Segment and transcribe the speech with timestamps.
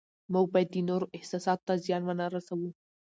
[0.33, 2.69] موږ باید د نورو احساساتو ته زیان ونه رسوو